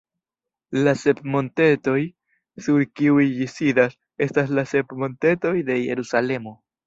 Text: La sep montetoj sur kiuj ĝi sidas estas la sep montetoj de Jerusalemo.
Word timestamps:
La 0.85 0.93
sep 1.01 1.19
montetoj 1.33 1.97
sur 2.67 2.87
kiuj 3.01 3.27
ĝi 3.35 3.49
sidas 3.57 3.95
estas 4.29 4.55
la 4.61 4.63
sep 4.75 4.97
montetoj 5.03 5.55
de 5.71 5.77
Jerusalemo. 5.83 6.57